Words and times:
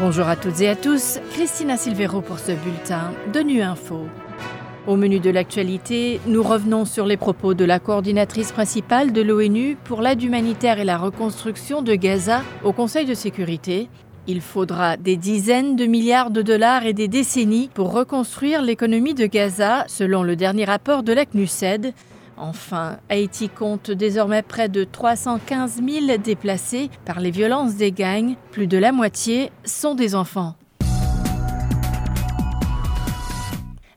Bonjour 0.00 0.28
à 0.28 0.36
toutes 0.36 0.60
et 0.60 0.68
à 0.68 0.76
tous, 0.76 1.18
Christina 1.32 1.76
Silvero 1.76 2.20
pour 2.20 2.38
ce 2.38 2.52
bulletin 2.52 3.12
de 3.32 3.40
Nu 3.40 3.62
Info. 3.62 4.06
Au 4.86 4.96
menu 4.96 5.20
de 5.20 5.30
l'actualité, 5.30 6.20
nous 6.26 6.42
revenons 6.42 6.84
sur 6.84 7.04
les 7.04 7.16
propos 7.16 7.54
de 7.54 7.64
la 7.64 7.78
coordinatrice 7.78 8.52
principale 8.52 9.12
de 9.12 9.22
l'ONU 9.22 9.76
pour 9.84 10.00
l'aide 10.00 10.22
humanitaire 10.22 10.78
et 10.78 10.84
la 10.84 10.98
reconstruction 10.98 11.82
de 11.82 11.94
Gaza 11.94 12.42
au 12.64 12.72
Conseil 12.72 13.06
de 13.06 13.14
sécurité. 13.14 13.88
Il 14.26 14.40
faudra 14.40 14.96
des 14.96 15.16
dizaines 15.16 15.76
de 15.76 15.86
milliards 15.86 16.30
de 16.30 16.42
dollars 16.42 16.86
et 16.86 16.92
des 16.92 17.08
décennies 17.08 17.68
pour 17.74 17.92
reconstruire 17.92 18.62
l'économie 18.62 19.14
de 19.14 19.26
Gaza, 19.26 19.84
selon 19.88 20.22
le 20.22 20.36
dernier 20.36 20.64
rapport 20.64 21.02
de 21.02 21.12
la 21.12 21.26
CNUSED. 21.26 21.92
Enfin, 22.36 22.98
Haïti 23.08 23.48
compte 23.48 23.90
désormais 23.90 24.42
près 24.42 24.68
de 24.68 24.84
315 24.84 25.80
000 25.86 26.18
déplacés 26.18 26.90
par 27.04 27.20
les 27.20 27.30
violences 27.30 27.76
des 27.76 27.92
gangs. 27.92 28.36
Plus 28.50 28.66
de 28.66 28.78
la 28.78 28.92
moitié 28.92 29.50
sont 29.64 29.94
des 29.94 30.14
enfants. 30.14 30.54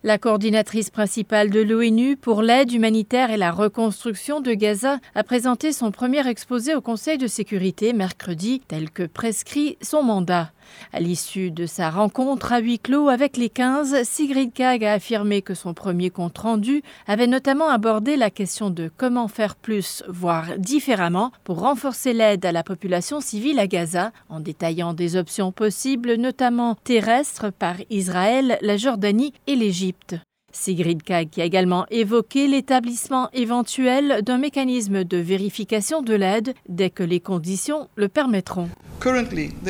La 0.06 0.20
coordinatrice 0.20 0.92
principale 0.92 1.50
de 1.50 1.62
l'ONU 1.62 2.16
pour 2.16 2.44
l'aide 2.44 2.72
humanitaire 2.72 3.32
et 3.32 3.38
la 3.38 3.52
reconstruction 3.52 4.40
de 4.40 4.54
Gaza 4.54 5.00
a 5.16 5.24
présenté 5.24 5.72
son 5.72 5.90
premier 5.90 6.28
exposé 6.28 6.76
au 6.76 6.82
Conseil 6.82 7.18
de 7.18 7.26
sécurité 7.26 7.92
mercredi, 7.92 8.62
tel 8.68 8.92
que 8.92 9.02
prescrit 9.02 9.80
son 9.82 10.04
mandat. 10.04 10.52
À 10.94 11.00
l'issue 11.00 11.52
de 11.52 11.66
sa 11.66 11.90
rencontre 11.90 12.54
à 12.54 12.60
huis 12.60 12.80
clos 12.80 13.10
avec 13.10 13.38
les 13.38 13.50
15, 13.50 14.04
Sigrid 14.04 14.54
Kaag 14.54 14.84
a 14.84 14.94
affirmé 14.94 15.42
que 15.42 15.54
son 15.54 15.74
premier 15.74 16.10
compte 16.10 16.38
rendu 16.38 16.84
avait 17.08 17.28
notamment 17.28 17.70
abordé 17.70 18.18
la 18.18 18.30
question 18.30 18.70
de 18.70 18.92
comment 18.96 19.28
faire 19.28 19.56
plus, 19.56 20.04
voire 20.08 20.58
différemment, 20.58 21.32
pour 21.44 21.60
renforcer 21.60 22.14
l'aide 22.14 22.46
à 22.46 22.52
la 22.52 22.64
population 22.64 23.22
civile 23.22 23.60
à 23.60 23.68
Gaza, 23.68 24.12
en 24.30 24.40
détaillant 24.40 24.94
des 24.94 25.16
options 25.16 25.52
possibles, 25.52 26.16
notamment 26.16 26.76
terrestres 26.84 27.52
par 27.52 27.76
Israël, 27.90 28.58
la 28.62 28.78
Jordanie 28.78 29.34
et 29.48 29.56
l'Égypte. 29.56 30.16
Sigrid 30.56 31.04
Kaag 31.04 31.30
qui 31.30 31.42
a 31.42 31.46
également 31.46 31.86
évoqué 31.92 32.48
l'établissement 32.48 33.30
éventuel 33.34 34.22
d'un 34.24 34.38
mécanisme 34.38 35.04
de 35.04 35.18
vérification 35.18 36.02
de 36.02 36.14
l'aide 36.14 36.54
dès 36.70 36.90
que 36.90 37.04
les 37.04 37.20
conditions 37.20 37.90
le 37.96 38.08
permettront. 38.08 38.70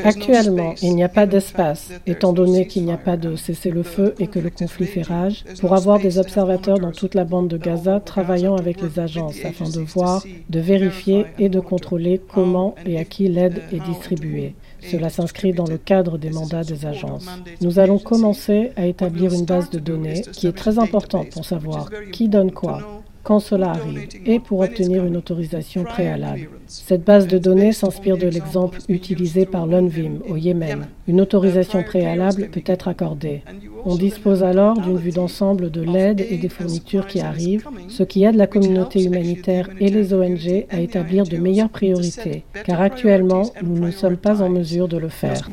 Actuellement, 0.04 0.76
il 0.82 0.96
n'y 0.96 1.04
a 1.04 1.10
pas 1.10 1.26
d'espace, 1.26 1.92
étant 2.06 2.32
donné 2.32 2.68
qu'il 2.68 2.86
n'y 2.86 2.92
a 2.92 2.98
pas 2.98 3.18
de 3.18 3.36
cessez-le-feu 3.36 4.14
et 4.20 4.28
que 4.28 4.40
le 4.40 4.50
conflit 4.50 4.86
fait 4.86 5.02
rage, 5.02 5.44
pour 5.60 5.74
avoir 5.74 6.00
des 6.00 6.20
observateurs 6.20 6.80
dans 6.80 6.92
toute 6.92 7.16
la 7.16 7.26
bande 7.26 7.48
de 7.48 7.58
Gaza 7.58 8.00
travaillant 8.00 8.56
avec 8.56 8.82
les 8.82 9.00
agences 9.00 9.44
afin 9.44 9.70
de 9.70 9.82
voir, 9.82 10.24
de 10.50 10.60
vérifier 10.60 11.26
et 11.40 11.50
de 11.50 11.60
contrôler 11.60 12.22
comment 12.34 12.76
et 12.86 12.98
à 12.98 13.04
qui 13.04 13.28
l'aide 13.28 13.62
est 13.74 13.84
distribuée. 13.84 14.56
Cela 14.92 15.10
s'inscrit 15.10 15.54
dans 15.54 15.66
le 15.66 15.78
cadre 15.78 16.18
des 16.18 16.30
mandats 16.30 16.64
des 16.64 16.86
agences. 16.86 17.28
Nous 17.62 17.80
allons 17.80 18.00
commencer 18.00 18.72
à 18.76 18.86
établir 18.86 19.34
une 19.34 19.46
base 19.46 19.70
de 19.70 19.80
données 19.80 20.22
qui 20.34 20.48
est 20.48 20.58
très 20.58 20.80
importante 20.80 21.30
pour 21.30 21.46
savoir 21.46 21.90
qui 22.12 22.30
donne 22.30 22.52
quoi, 22.52 23.04
quand 23.26 23.40
cela 23.40 23.72
arrive 23.72 24.08
et 24.26 24.40
pour 24.40 24.60
obtenir 24.60 25.04
une 25.04 25.18
autorisation 25.18 25.84
préalable. 25.84 26.48
Cette 26.68 27.04
base 27.04 27.28
de 27.28 27.38
données 27.38 27.74
s'inspire 27.74 28.18
de 28.18 28.28
l'exemple 28.28 28.80
utilisé 28.88 29.46
par 29.46 29.66
l'UNVIM 29.66 30.20
au 30.30 30.38
Yémen. 30.38 30.88
Une 31.08 31.22
autorisation 31.22 31.84
préalable 31.84 32.50
peut 32.52 32.64
être 32.66 32.88
accordée. 32.88 33.42
On 33.84 33.96
dispose 33.96 34.44
alors 34.44 34.80
d'une 34.80 34.98
vue 34.98 35.12
d'ensemble 35.12 35.72
de 35.72 35.82
l'aide 35.82 36.26
et 36.30 36.38
des 36.38 36.50
fournitures 36.50 37.08
qui 37.08 37.20
arrivent, 37.20 37.68
ce 37.90 38.04
qui 38.04 38.24
aide 38.24 38.36
la 38.36 38.48
communauté 38.48 39.04
humanitaire 39.04 39.70
et 39.80 39.90
les 39.90 40.14
ONG 40.14 40.66
à 40.70 40.80
établir 40.80 41.26
de 41.26 41.38
meilleures 41.38 41.70
priorités, 41.70 42.44
car 42.64 42.82
actuellement, 42.82 43.52
nous 43.64 43.80
ne 43.80 43.92
sommes 43.92 44.18
pas 44.18 44.42
en 44.42 44.50
mesure 44.50 44.88
de 44.88 44.98
le 44.98 45.10
faire. 45.10 45.50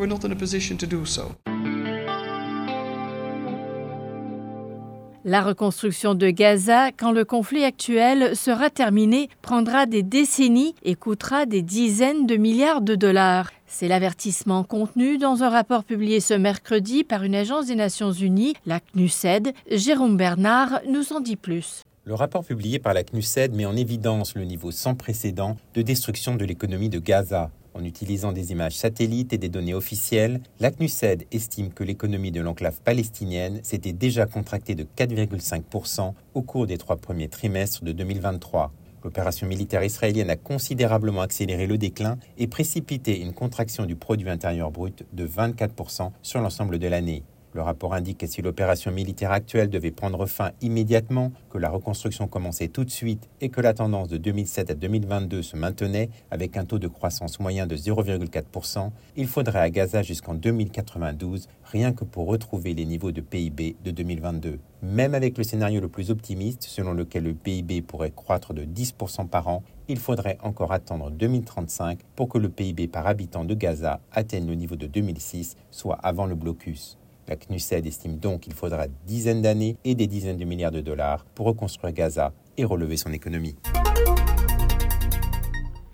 La 5.25 5.41
reconstruction 5.41 6.15
de 6.17 6.31
Gaza, 6.31 6.91
quand 6.91 7.13
le 7.13 7.25
conflit 7.25 7.63
actuel 7.63 8.35
sera 8.35 8.71
terminé, 8.71 9.29
prendra 9.41 9.87
des 9.87 10.03
décennies 10.03 10.75
et 10.83 10.97
coûtera 10.97 11.47
des 11.47 11.63
dizaines 11.63 12.27
de 12.27 12.35
milliards 12.35 12.81
de 12.81 12.97
dollars. 12.97 13.53
C'est 13.69 13.87
l'avertissement 13.87 14.65
contenu 14.65 15.19
dans 15.19 15.45
un 15.45 15.49
rapport 15.49 15.85
publié 15.85 16.19
ce 16.19 16.35
mercredi 16.35 17.05
par 17.05 17.23
une 17.23 17.37
agence 17.37 17.67
des 17.67 17.77
Nations 17.77 18.11
Unies, 18.11 18.55
la 18.67 18.81
CNUSED. 18.81 19.53
Jérôme 19.71 20.17
Bernard 20.17 20.81
nous 20.89 21.13
en 21.13 21.21
dit 21.21 21.37
plus. 21.37 21.83
Le 22.05 22.15
rapport 22.15 22.45
publié 22.45 22.81
par 22.81 22.93
la 22.93 23.05
CNUSED 23.05 23.55
met 23.55 23.65
en 23.65 23.77
évidence 23.77 24.35
le 24.35 24.43
niveau 24.43 24.73
sans 24.73 24.97
précédent 24.97 25.57
de 25.75 25.83
destruction 25.83 26.35
de 26.35 26.45
l'économie 26.45 26.89
de 26.89 26.99
Gaza. 26.99 27.53
En 27.75 27.85
utilisant 27.85 28.33
des 28.33 28.53
images 28.53 28.77
satellites 28.77 29.33
et 29.33 29.39
des 29.39 29.49
données 29.49 29.75
officielles, 29.75 30.41
la 30.61 30.71
CNUSED 30.71 31.27
estime 31.33 31.73
que 31.73 31.85
l'économie 31.85 32.31
de 32.31 32.43
l'enclave 32.43 32.81
palestinienne 32.85 33.61
s'était 33.63 33.95
déjà 33.95 34.27
contractée 34.27 34.75
de 34.75 34.85
4,5% 34.97 36.13
au 36.35 36.43
cours 36.43 36.67
des 36.67 36.77
trois 36.77 36.97
premiers 36.97 37.29
trimestres 37.29 37.83
de 37.83 37.93
2023. 37.93 38.73
L'opération 39.05 39.47
militaire 39.47 39.83
israélienne 39.83 40.31
a 40.31 40.37
considérablement 40.37 41.23
accéléré 41.23 41.67
le 41.67 41.79
déclin 41.79 42.19
et 42.39 42.47
précipité 42.47 43.21
une 43.21 43.33
contraction 43.33 43.87
du 43.87 43.97
produit 43.97 44.29
intérieur 44.29 44.71
brut 44.71 45.05
de 45.13 45.27
24% 45.27 46.11
sur 46.23 46.41
l'ensemble 46.41 46.79
de 46.79 46.87
l'année. 46.87 47.25
Le 47.55 47.61
rapport 47.61 47.93
indique 47.93 48.19
que 48.19 48.27
si 48.27 48.41
l'opération 48.41 48.91
militaire 48.91 49.31
actuelle 49.31 49.69
devait 49.69 49.91
prendre 49.91 50.25
fin 50.25 50.53
immédiatement, 50.63 51.33
que 51.51 51.59
la 51.59 51.69
reconstruction 51.69 52.27
commençait 52.27 52.69
tout 52.69 52.85
de 52.85 52.91
suite 52.91 53.29
et 53.43 53.51
que 53.51 53.61
la 53.61 53.75
tendance 53.75 54.09
de 54.09 54.17
2007 54.17 54.71
à 54.71 54.75
2022 54.75 55.43
se 55.43 55.57
maintenait 55.57 56.09
avec 56.31 56.57
un 56.57 56.65
taux 56.65 56.79
de 56.79 56.89
croissance 56.89 57.41
moyen 57.41 57.67
de 57.67 57.77
0,4%, 57.77 58.91
il 59.17 59.27
faudrait 59.27 59.59
à 59.59 59.69
Gaza 59.69 60.03
jusqu'en 60.03 60.33
2092 60.33 61.49
rien 61.65 61.93
que 61.93 62.05
pour 62.05 62.27
retrouver 62.27 62.73
les 62.73 62.87
niveaux 62.87 63.13
de 63.13 63.21
PIB 63.21 63.77
de 63.85 63.91
2022. 63.91 64.59
Même 64.83 65.15
avec 65.15 65.37
le 65.37 65.45
scénario 65.45 65.81
le 65.81 65.89
plus 65.89 66.11
optimiste, 66.11 66.63
selon 66.63 66.95
lequel 66.95 67.25
le 67.25 67.35
PIB 67.35 67.83
pourrait 67.83 68.13
croître 68.13 68.55
de 68.55 68.65
10% 68.65 69.29
par 69.29 69.49
an, 69.49 69.63
il 69.89 69.99
faudrait 69.99 70.39
encore 70.43 70.73
attendre 70.73 71.11
2035 71.11 71.99
pour 72.17 72.31
que 72.31 72.39
le 72.39 72.49
PIB 72.49 72.89
par 72.89 73.07
habitant 73.07 73.45
de 73.45 73.55
Gaza 73.55 74.01
atteigne 74.11 74.47
le 74.47 74.55
niveau 74.55 74.77
de 74.77 74.87
2006, 74.87 75.57
soit 75.71 75.99
avant 76.03 76.25
le 76.25 76.35
blocus. 76.35 76.99
La 77.33 77.37
CNUSED 77.37 77.87
estime 77.87 78.19
donc 78.19 78.41
qu'il 78.41 78.53
faudra 78.53 78.89
dizaines 79.07 79.41
d'années 79.41 79.79
et 79.87 79.95
des 79.95 80.07
dizaines 80.07 80.37
de 80.37 80.45
milliards 80.45 80.71
de 80.71 80.83
dollars 80.83 81.25
pour 81.35 81.47
reconstruire 81.47 81.95
Gaza 81.95 82.35
et 82.59 82.65
relever 82.67 82.99
son 82.99 83.11
économie. 83.11 83.57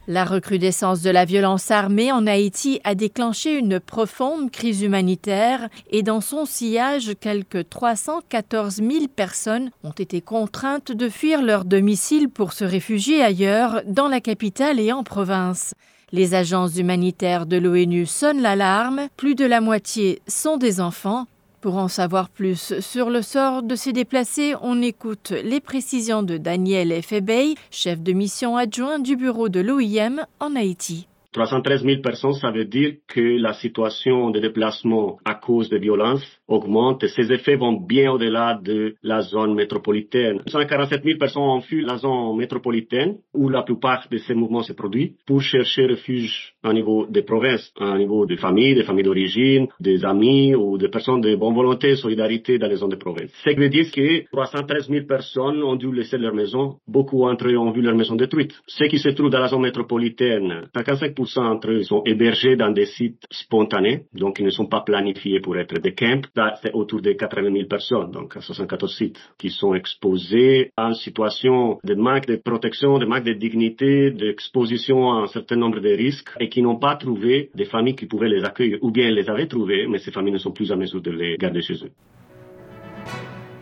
La 0.09 0.25
recrudescence 0.25 1.01
de 1.01 1.11
la 1.11 1.25
violence 1.25 1.71
armée 1.71 2.11
en 2.11 2.27
Haïti 2.27 2.81
a 2.83 2.97
déclenché 2.97 3.57
une 3.57 3.79
profonde 3.79 4.51
crise 4.51 4.83
humanitaire 4.83 5.69
et 5.91 6.03
dans 6.03 6.21
son 6.21 6.45
sillage, 6.45 7.13
quelques 7.21 7.69
314 7.69 8.79
000 8.79 9.07
personnes 9.15 9.71
ont 9.85 9.93
été 9.93 10.21
contraintes 10.21 10.91
de 10.91 11.09
fuir 11.09 11.41
leur 11.41 11.65
domicile 11.65 12.31
pour 12.31 12.53
se 12.53 12.65
réfugier 12.65 13.23
ailleurs, 13.23 13.83
dans 13.87 14.09
la 14.09 14.21
capitale 14.21 14.81
et 14.81 14.91
en 14.91 15.05
province. 15.05 15.75
Les 16.11 16.35
agences 16.35 16.79
humanitaires 16.79 17.45
de 17.45 17.59
l'ONU 17.59 18.07
sonnent 18.07 18.41
l'alarme, 18.41 19.09
plus 19.19 19.35
de 19.35 19.45
la 19.45 19.61
moitié 19.61 20.21
sont 20.27 20.57
des 20.57 20.81
enfants. 20.81 21.27
Pour 21.61 21.77
en 21.77 21.89
savoir 21.89 22.31
plus 22.31 22.81
sur 22.81 23.11
le 23.11 23.21
sort 23.21 23.63
de 23.63 23.75
ces 23.75 23.93
déplacés, 23.93 24.55
on 24.63 24.81
écoute 24.81 25.35
les 25.45 25.61
précisions 25.61 26.23
de 26.23 26.39
Daniel 26.39 27.03
Febey, 27.03 27.57
chef 27.71 28.01
de 28.01 28.13
mission 28.13 28.57
adjoint 28.57 29.01
du 29.01 29.17
bureau 29.17 29.51
de 29.51 29.61
l'OIM 29.61 30.25
en 30.41 30.57
Haïti. 30.57 31.09
313 31.33 31.85
000 31.85 32.01
personnes, 32.01 32.33
ça 32.33 32.53
veut 32.53 32.65
dire 32.65 32.95
que 33.07 33.21
la 33.21 33.53
situation 33.53 34.31
de 34.31 34.41
déplacement 34.41 35.19
à 35.27 35.35
cause 35.35 35.69
de 35.69 35.77
violences 35.77 36.38
augmente 36.49 37.07
ses 37.07 37.31
effets 37.33 37.57
vont 37.57 37.75
bien 37.75 38.11
au-delà 38.13 38.59
de 38.63 38.95
la 39.03 39.21
zone 39.21 39.55
métropolitaine. 39.55 40.41
147 40.47 41.05
000 41.05 41.19
personnes 41.19 41.43
ont 41.43 41.61
fui 41.61 41.83
la 41.83 41.99
zone 41.99 42.37
métropolitaine 42.37 43.19
où 43.35 43.49
la 43.49 43.63
plupart 43.63 44.07
de 44.11 44.19
ces 44.19 44.35
mouvements 44.35 44.63
se 44.63 44.73
produisent 44.73 45.13
pour 45.27 45.43
chercher 45.43 45.87
refuge 45.87 46.55
au 46.65 46.73
niveau 46.73 47.07
des 47.07 47.23
provinces, 47.23 47.73
au 47.81 47.97
niveau 47.97 48.27
des 48.27 48.37
familles, 48.37 48.75
des 48.75 48.83
familles 48.83 49.05
d'origine, 49.05 49.69
des 49.79 50.05
amis 50.05 50.55
ou 50.55 50.79
des 50.79 50.89
personnes 50.89 51.21
de 51.21 51.37
bonne 51.37 51.55
volonté, 51.55 51.97
solidarité 51.97 52.59
dans 52.59 52.69
les 52.69 52.77
zones 52.77 52.91
de 52.91 52.97
province. 52.97 53.31
Ce 53.45 53.51
qui 53.51 53.57
veut 53.57 53.69
dire 53.69 53.91
que 53.91 54.25
313 54.31 54.89
000 54.89 55.07
personnes 55.07 55.63
ont 55.63 55.77
dû 55.77 55.93
laisser 55.93 56.19
leur 56.19 56.35
maison. 56.35 56.77
Beaucoup 56.87 57.27
d'entre 57.27 57.49
eux 57.49 57.57
ont 57.59 57.71
vu 57.71 57.83
leur 57.83 57.95
maison 57.95 58.15
détruite. 58.17 58.55
Ceux 58.67 58.89
qui 58.89 58.99
se 58.99 59.11
trouvent 59.11 59.31
dans 59.31 59.41
la 59.41 59.49
zone 59.49 59.63
métropolitaine, 59.63 60.69
55% 60.75 61.35
d'entre 61.43 61.71
eux 61.71 61.83
sont 61.83 62.03
hébergés 62.05 62.57
dans 62.57 62.71
des 62.71 62.87
sites 62.87 63.23
spontanés, 63.31 64.05
donc 64.15 64.39
ils 64.39 64.45
ne 64.47 64.51
sont 64.51 64.67
pas 64.67 64.81
planifiés 64.81 65.41
pour 65.41 65.57
être 65.57 65.79
des 65.81 65.95
camps. 65.95 66.23
C'est 66.63 66.73
autour 66.73 67.01
de 67.01 67.13
80 67.13 67.53
000 67.53 67.67
personnes, 67.67 68.11
donc 68.11 68.35
74 68.39 68.97
sites, 68.97 69.19
qui 69.39 69.51
sont 69.51 69.75
exposés 69.75 70.73
à 70.77 70.89
une 70.89 70.95
situation 70.95 71.79
de 71.85 71.95
manque 71.95 72.27
de 72.27 72.37
protection, 72.37 72.99
de 72.99 73.07
manque 73.07 73.25
de 73.25 73.33
dignité, 73.33 74.11
d'exposition 74.11 75.13
à 75.13 75.23
un 75.23 75.27
certain 75.27 75.57
nombre 75.57 75.81
de 75.81 75.91
risques 75.91 76.31
et 76.41 76.49
qui 76.49 76.63
n'ont 76.63 76.79
pas 76.79 76.97
trouvé 76.97 77.51
des 77.55 77.65
familles 77.65 77.97
qui 77.97 78.07
pouvaient 78.07 78.29
les 78.29 78.45
accueillir, 78.45 78.79
ou 78.83 78.91
bien 78.91 79.11
les 79.11 79.29
avaient 79.29 79.47
trouvées, 79.47 79.87
mais 79.87 79.99
ces 79.99 80.11
familles 80.11 80.35
ne 80.35 80.39
sont 80.39 80.53
plus 80.53 80.71
à 80.73 80.77
mesure 80.77 81.01
de 81.01 81.11
les 81.11 81.37
garder 81.37 81.63
chez 81.63 81.75
eux. 81.85 81.93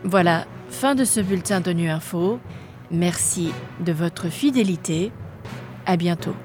Voilà, 0.03 0.45
fin 0.69 0.95
de 0.95 1.03
ce 1.03 1.21
bulletin 1.21 1.59
de 1.61 1.71
Nu 1.71 1.89
Info. 1.89 2.39
Merci 2.91 3.51
de 3.85 3.91
votre 3.91 4.29
fidélité. 4.29 5.11
À 5.85 5.97
bientôt. 5.97 6.35